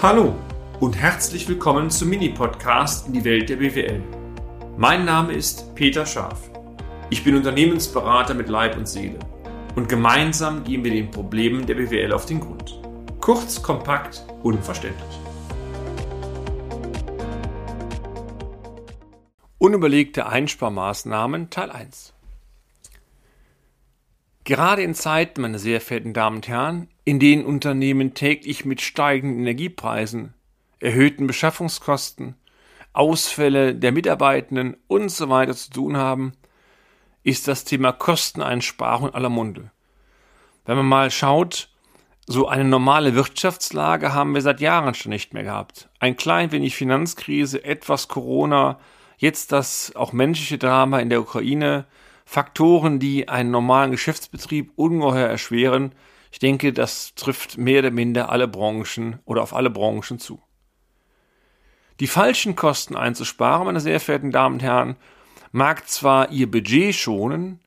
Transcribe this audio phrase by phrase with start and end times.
[0.00, 0.36] Hallo
[0.78, 4.00] und herzlich willkommen zum Mini-Podcast in die Welt der BWL.
[4.76, 6.52] Mein Name ist Peter Scharf.
[7.10, 9.18] Ich bin Unternehmensberater mit Leib und Seele
[9.74, 12.80] und gemeinsam gehen wir den Problemen der BWL auf den Grund.
[13.20, 15.18] Kurz, kompakt, unverständlich.
[19.58, 22.14] Unüberlegte Einsparmaßnahmen Teil 1
[24.48, 29.40] Gerade in Zeiten, meine sehr verehrten Damen und Herren, in denen Unternehmen täglich mit steigenden
[29.40, 30.32] Energiepreisen,
[30.80, 32.34] erhöhten Beschaffungskosten,
[32.94, 36.32] Ausfälle der Mitarbeitenden und so weiter zu tun haben,
[37.24, 39.70] ist das Thema Kosteneinsparung aller Munde.
[40.64, 41.68] Wenn man mal schaut,
[42.26, 45.90] so eine normale Wirtschaftslage haben wir seit Jahren schon nicht mehr gehabt.
[46.00, 48.80] Ein klein wenig Finanzkrise, etwas Corona,
[49.18, 51.84] jetzt das auch menschliche Drama in der Ukraine,
[52.30, 55.92] Faktoren, die einen normalen Geschäftsbetrieb ungeheuer erschweren.
[56.30, 60.38] Ich denke, das trifft mehr oder minder alle Branchen oder auf alle Branchen zu.
[62.00, 64.96] Die falschen Kosten einzusparen, meine sehr verehrten Damen und Herren,
[65.52, 67.60] mag zwar ihr Budget schonen,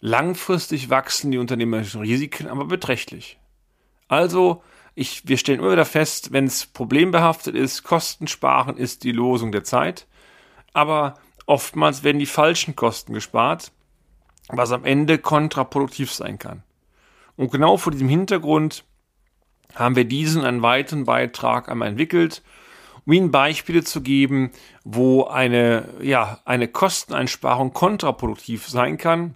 [0.00, 3.38] langfristig wachsen die unternehmerischen Risiken aber beträchtlich.
[4.08, 4.62] Also,
[4.94, 9.52] ich, wir stellen immer wieder fest, wenn es problembehaftet ist, Kosten sparen ist die Losung
[9.52, 10.06] der Zeit,
[10.72, 13.72] aber oftmals werden die falschen Kosten gespart,
[14.48, 16.62] was am Ende kontraproduktiv sein kann.
[17.36, 18.84] Und genau vor diesem Hintergrund
[19.74, 22.42] haben wir diesen einen weiteren Beitrag einmal entwickelt,
[23.06, 24.50] um Ihnen Beispiele zu geben,
[24.84, 29.34] wo eine, ja, eine Kosteneinsparung kontraproduktiv sein kann.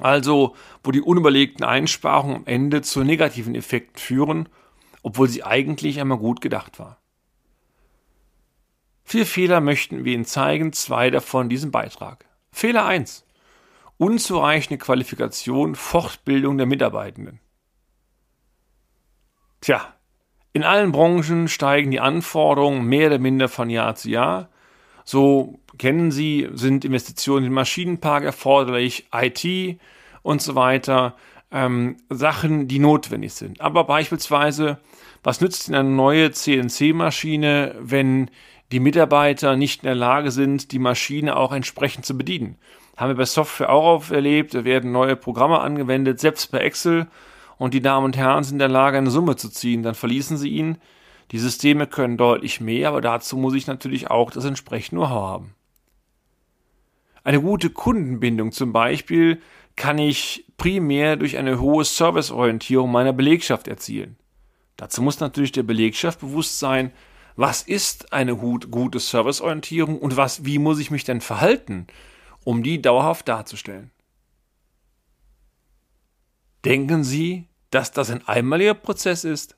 [0.00, 4.48] Also, wo die unüberlegten Einsparungen am Ende zu negativen Effekten führen,
[5.02, 6.98] obwohl sie eigentlich einmal gut gedacht war.
[9.04, 12.24] Vier Fehler möchten wir Ihnen zeigen, zwei davon in diesem Beitrag.
[12.50, 13.26] Fehler 1.
[13.98, 17.38] Unzureichende Qualifikation, Fortbildung der Mitarbeitenden.
[19.60, 19.94] Tja,
[20.52, 24.48] in allen Branchen steigen die Anforderungen mehr oder minder von Jahr zu Jahr.
[25.04, 29.78] So kennen Sie, sind Investitionen in den Maschinenpark erforderlich, IT
[30.22, 31.16] und so weiter,
[31.50, 33.60] ähm, Sachen, die notwendig sind.
[33.60, 34.78] Aber beispielsweise,
[35.22, 38.30] was nützt Ihnen eine neue CNC-Maschine, wenn
[38.74, 42.56] die Mitarbeiter nicht in der Lage sind, die Maschine auch entsprechend zu bedienen.
[42.96, 47.06] Haben wir bei Software auch erlebt, da werden neue Programme angewendet, selbst bei Excel,
[47.56, 50.36] und die Damen und Herren sind in der Lage, eine Summe zu ziehen, dann verließen
[50.38, 50.78] sie ihn.
[51.30, 55.54] Die Systeme können deutlich mehr, aber dazu muss ich natürlich auch das entsprechende Know-how haben.
[57.22, 59.40] Eine gute Kundenbindung zum Beispiel
[59.76, 64.16] kann ich primär durch eine hohe Serviceorientierung meiner Belegschaft erzielen.
[64.76, 66.90] Dazu muss natürlich der Belegschaft bewusst sein,
[67.36, 71.86] was ist eine gute Serviceorientierung und was, wie muss ich mich denn verhalten,
[72.44, 73.90] um die dauerhaft darzustellen?
[76.64, 79.56] Denken Sie, dass das ein einmaliger Prozess ist?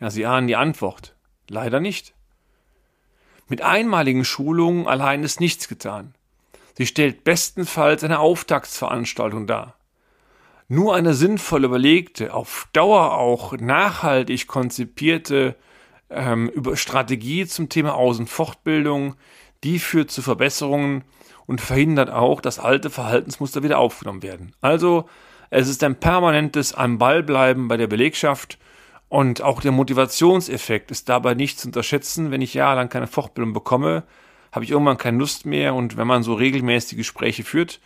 [0.00, 1.16] Ja, Sie ahnen die Antwort.
[1.48, 2.14] Leider nicht.
[3.48, 6.14] Mit einmaligen Schulungen allein ist nichts getan.
[6.76, 9.74] Sie stellt bestenfalls eine Auftaktsveranstaltung dar.
[10.68, 15.56] Nur eine sinnvoll überlegte, auf Dauer auch nachhaltig konzipierte
[16.10, 19.14] ähm, über Strategie zum Thema Außenfortbildung,
[19.64, 21.04] die führt zu Verbesserungen
[21.46, 24.54] und verhindert auch, dass alte Verhaltensmuster wieder aufgenommen werden.
[24.60, 25.08] Also
[25.50, 28.58] es ist ein permanentes am Ball bleiben bei der Belegschaft
[29.08, 32.30] und auch der Motivationseffekt ist dabei nicht zu unterschätzen.
[32.30, 34.04] Wenn ich jahrelang keine Fortbildung bekomme,
[34.52, 37.80] habe ich irgendwann keine Lust mehr und wenn man so regelmäßig Gespräche führt,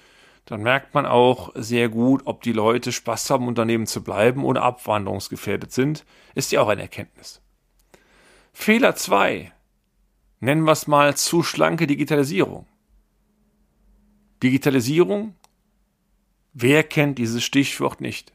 [0.47, 4.63] dann merkt man auch sehr gut, ob die Leute Spaß haben, Unternehmen zu bleiben oder
[4.63, 6.05] abwanderungsgefährdet sind.
[6.35, 7.41] Ist ja auch eine Erkenntnis.
[8.57, 9.53] Fehler 2.
[10.41, 12.67] Nennen wir es mal zu schlanke Digitalisierung.
[14.43, 15.35] Digitalisierung?
[16.55, 18.33] Wer kennt dieses Stichwort nicht?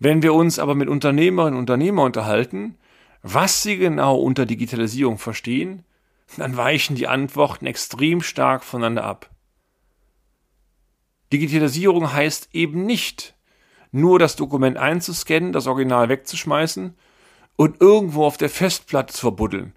[0.00, 2.76] Wenn wir uns aber mit Unternehmerinnen und Unternehmern unterhalten,
[3.22, 5.84] was sie genau unter Digitalisierung verstehen,
[6.36, 9.30] dann weichen die Antworten extrem stark voneinander ab.
[11.32, 13.34] Digitalisierung heißt eben nicht,
[13.92, 16.96] nur das Dokument einzuscannen, das Original wegzuschmeißen
[17.56, 19.72] und irgendwo auf der Festplatte zu verbuddeln.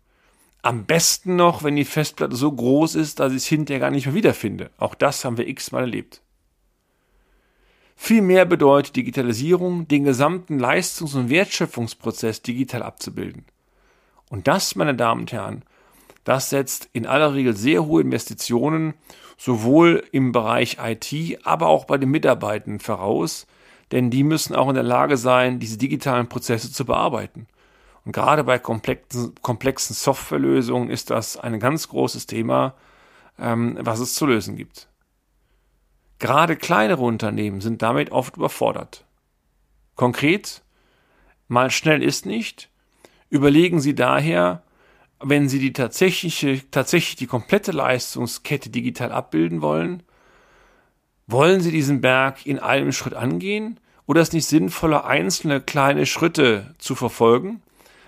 [0.62, 4.06] Am besten noch, wenn die Festplatte so groß ist, dass ich es hinterher gar nicht
[4.06, 4.72] mehr wiederfinde.
[4.78, 6.22] Auch das haben wir x-mal erlebt.
[7.96, 13.46] Vielmehr bedeutet Digitalisierung, den gesamten Leistungs- und Wertschöpfungsprozess digital abzubilden.
[14.30, 15.64] Und das, meine Damen und Herren,
[16.24, 18.94] das setzt in aller Regel sehr hohe Investitionen
[19.38, 23.48] sowohl im Bereich IT, aber auch bei den Mitarbeitenden voraus,
[23.92, 27.48] denn die müssen auch in der Lage sein, diese digitalen Prozesse zu bearbeiten.
[28.08, 32.74] Und gerade bei komplexen, komplexen Softwarelösungen ist das ein ganz großes Thema,
[33.38, 34.88] ähm, was es zu lösen gibt.
[36.18, 39.06] Gerade kleinere Unternehmen sind damit oft überfordert.
[39.96, 40.64] Konkret,
[41.48, 42.70] mal schnell ist nicht,
[43.30, 44.64] Überlegen Sie daher,
[45.20, 50.04] wenn Sie die tatsächliche, tatsächlich die komplette Leistungskette digital abbilden wollen,
[51.28, 56.74] wollen Sie diesen Berg in einem Schritt angehen oder ist nicht sinnvoller, einzelne kleine Schritte
[56.78, 57.62] zu verfolgen,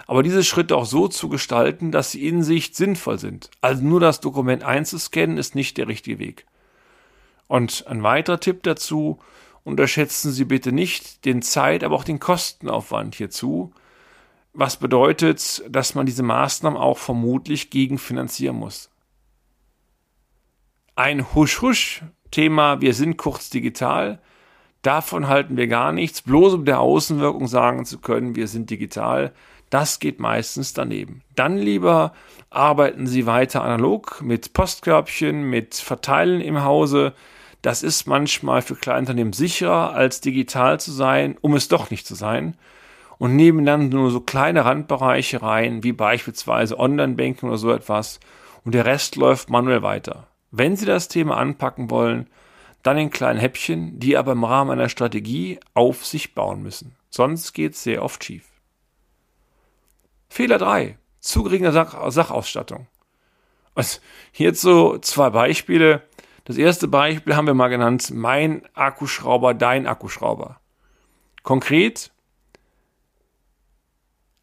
[0.09, 3.51] aber diese Schritte auch so zu gestalten, dass sie in sich sinnvoll sind?
[3.61, 6.47] Also nur das Dokument einzuscannen ist nicht der richtige Weg.
[7.45, 9.19] Und ein weiterer Tipp dazu,
[9.63, 13.71] unterschätzen Sie bitte nicht den Zeit, aber auch den Kostenaufwand hierzu,
[14.51, 18.89] was bedeutet, dass man diese Maßnahmen auch vermutlich gegenfinanzieren muss.
[20.95, 24.19] Ein Husch-Husch-Thema, wir sind kurz digital,
[24.81, 29.33] davon halten wir gar nichts, bloß um der Außenwirkung sagen zu können, wir sind digital,
[29.69, 31.21] das geht meistens daneben.
[31.35, 32.13] Dann lieber
[32.49, 37.13] arbeiten Sie weiter analog mit Postkörbchen, mit Verteilen im Hause.
[37.61, 42.15] Das ist manchmal für Kleinunternehmen sicherer, als digital zu sein, um es doch nicht zu
[42.15, 42.55] sein
[43.19, 48.19] und nehmen dann nur so kleine Randbereiche rein, wie beispielsweise Online-Banking oder so etwas
[48.63, 50.27] und der Rest läuft manuell weiter.
[50.51, 52.27] Wenn Sie das Thema anpacken wollen,
[52.81, 56.95] dann in kleinen Häppchen, die aber im Rahmen einer Strategie auf sich bauen müssen.
[57.09, 58.45] Sonst geht es sehr oft schief.
[60.29, 60.97] Fehler 3.
[61.19, 62.87] Zu geringe Sach Sachausstattung.
[63.75, 63.99] Also
[64.31, 66.03] hierzu zwei Beispiele.
[66.45, 70.59] Das erste Beispiel haben wir mal genannt, mein Akkuschrauber, dein Akkuschrauber.
[71.43, 72.11] Konkret,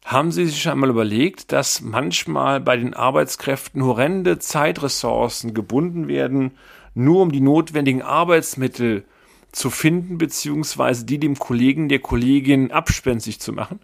[0.07, 6.57] haben Sie sich einmal überlegt, dass manchmal bei den Arbeitskräften horrende Zeitressourcen gebunden werden,
[6.93, 9.03] nur um die notwendigen Arbeitsmittel
[9.51, 13.81] zu finden, beziehungsweise die dem Kollegen, der Kollegin abspenstig zu machen?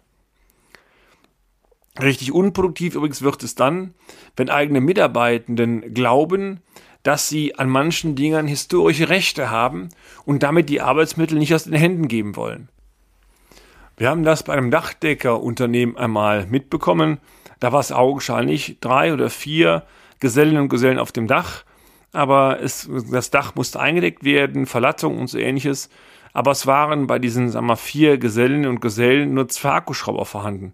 [2.02, 3.94] Richtig unproduktiv übrigens wird es dann,
[4.36, 6.60] wenn eigene Mitarbeitenden glauben,
[7.04, 9.90] dass sie an manchen Dingen historische Rechte haben
[10.24, 12.68] und damit die Arbeitsmittel nicht aus den Händen geben wollen.
[13.96, 17.20] Wir haben das bei einem Dachdeckerunternehmen einmal mitbekommen.
[17.60, 19.84] Da war es augenscheinlich drei oder vier
[20.18, 21.64] Gesellen und Gesellen auf dem Dach,
[22.12, 25.90] aber es, das Dach musste eingedeckt werden, Verlattung und so ähnliches.
[26.32, 30.72] Aber es waren bei diesen sagen wir, vier Gesellen und Gesellen nur zwei Akkuschrauber vorhanden.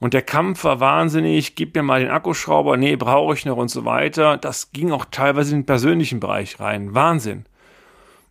[0.00, 3.68] Und der Kampf war wahnsinnig, gib mir mal den Akkuschrauber, nee, brauche ich noch und
[3.68, 4.36] so weiter.
[4.36, 6.94] Das ging auch teilweise in den persönlichen Bereich rein.
[6.94, 7.46] Wahnsinn.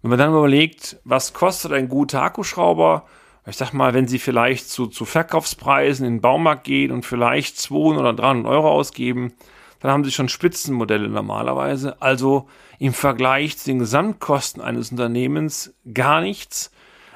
[0.02, 3.06] Wenn man dann überlegt, was kostet ein guter Akkuschrauber,
[3.46, 7.58] ich sag mal, wenn Sie vielleicht zu, zu Verkaufspreisen in den Baumarkt gehen und vielleicht
[7.58, 9.34] 200 oder 300 Euro ausgeben,
[9.80, 12.02] dann haben Sie schon Spitzenmodelle normalerweise.
[12.02, 12.48] Also
[12.80, 16.72] im Vergleich zu den Gesamtkosten eines Unternehmens gar nichts.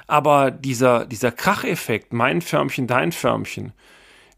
[0.05, 3.73] Aber dieser, dieser Kracheffekt, mein Förmchen, dein Förmchen,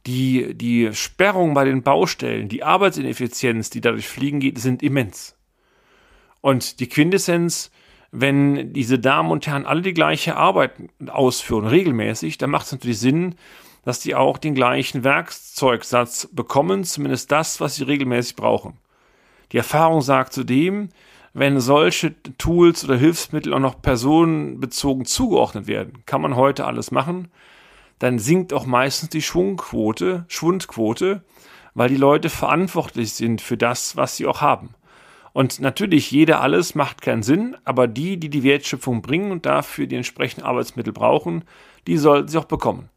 [0.05, 5.35] die, die Sperrung bei den Baustellen, die Arbeitsineffizienz, die dadurch fliegen geht, sind immens.
[6.41, 7.71] Und die Quintessenz,
[8.11, 10.71] wenn diese Damen und Herren alle die gleiche Arbeit
[11.07, 13.35] ausführen, regelmäßig, dann macht es natürlich Sinn,
[13.85, 18.77] dass die auch den gleichen Werkzeugsatz bekommen, zumindest das, was sie regelmäßig brauchen.
[19.51, 20.89] Die Erfahrung sagt zudem,
[21.33, 27.29] wenn solche Tools oder Hilfsmittel auch noch personenbezogen zugeordnet werden, kann man heute alles machen,
[27.99, 31.23] dann sinkt auch meistens die Schwungquote, Schwundquote,
[31.73, 34.73] weil die Leute verantwortlich sind für das, was sie auch haben.
[35.33, 39.85] Und natürlich, jeder alles macht keinen Sinn, aber die, die die Wertschöpfung bringen und dafür
[39.85, 41.43] die entsprechenden Arbeitsmittel brauchen,
[41.87, 42.89] die sollten sie auch bekommen.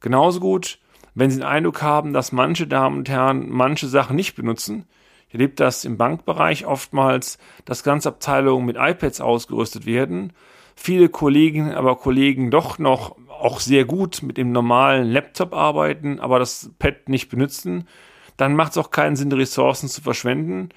[0.00, 0.78] Genauso gut,
[1.14, 4.84] wenn Sie den Eindruck haben, dass manche Damen und Herren manche Sachen nicht benutzen.
[5.28, 10.32] Ich erlebe das im Bankbereich oftmals, dass ganze Abteilungen mit iPads ausgerüstet werden.
[10.76, 16.38] Viele Kolleginnen, aber Kollegen doch noch auch sehr gut mit dem normalen Laptop arbeiten, aber
[16.38, 17.88] das Pad nicht benutzen.
[18.36, 20.68] Dann macht es auch keinen Sinn, Ressourcen zu verschwenden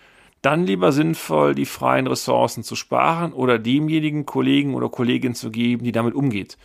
[0.42, 5.84] dann lieber sinnvoll, die freien Ressourcen zu sparen oder demjenigen Kollegen oder Kollegin zu geben,
[5.84, 6.58] die damit umgeht.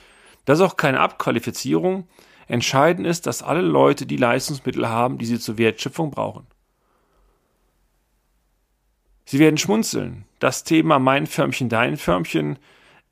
[0.45, 2.07] Das ist auch keine Abqualifizierung.
[2.47, 6.47] Entscheidend ist, dass alle Leute die Leistungsmittel haben, die sie zur Wertschöpfung brauchen.
[9.25, 10.25] Sie werden schmunzeln.
[10.39, 12.59] Das Thema Mein Förmchen, Dein Förmchen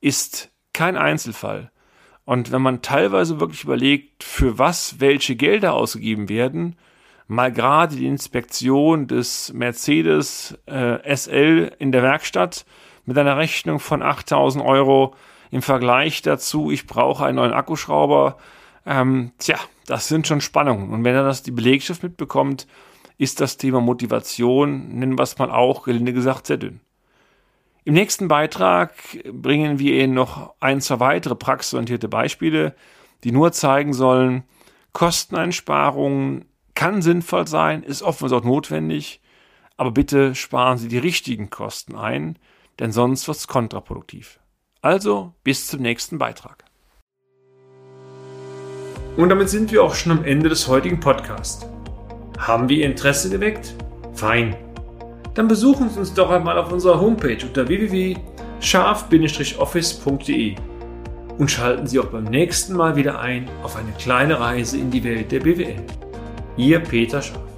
[0.02, 1.70] ist kein Einzelfall.
[2.24, 6.76] Und wenn man teilweise wirklich überlegt, für was welche Gelder ausgegeben werden,
[7.26, 12.66] mal gerade die Inspektion des Mercedes äh, SL in der Werkstatt
[13.04, 15.14] mit einer Rechnung von 8000 Euro
[15.50, 18.38] im Vergleich dazu, ich brauche einen neuen Akkuschrauber.
[18.86, 20.90] Ähm, tja, das sind schon Spannungen.
[20.90, 22.66] Und wenn er das die Belegschaft mitbekommt,
[23.18, 26.80] ist das Thema Motivation, nennen wir es mal auch, gelinde gesagt, sehr dünn.
[27.84, 28.92] Im nächsten Beitrag
[29.32, 32.76] bringen wir Ihnen noch ein, zwei weitere praxisorientierte Beispiele,
[33.24, 34.44] die nur zeigen sollen,
[34.92, 39.20] Kosteneinsparungen kann sinnvoll sein, ist oftmals auch notwendig,
[39.76, 42.38] aber bitte sparen Sie die richtigen Kosten ein,
[42.78, 44.38] denn sonst wird es kontraproduktiv.
[44.80, 46.64] Also bis zum nächsten Beitrag.
[49.16, 51.66] Und damit sind wir auch schon am Ende des heutigen Podcasts.
[52.38, 53.74] Haben wir Ihr Interesse geweckt?
[54.14, 54.56] Fein.
[55.34, 60.56] Dann besuchen Sie uns doch einmal auf unserer Homepage unter www.scharf-office.de
[61.38, 65.02] und schalten Sie auch beim nächsten Mal wieder ein auf eine kleine Reise in die
[65.04, 65.76] Welt der BWL.
[66.56, 67.51] Ihr Peter Scharf.